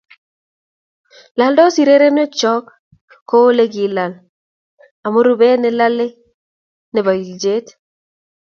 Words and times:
Laldos 1.41 1.75
irireenikyok 1.81 2.63
ko 3.29 3.35
uu 3.41 3.49
ole 3.51 3.65
kilaali 3.73 4.17
amu 5.05 5.19
rubeet 5.27 5.59
ne 5.61 5.69
lalei 5.79 6.11
ne 6.91 6.99
po 7.05 7.11
iljet. 7.25 7.67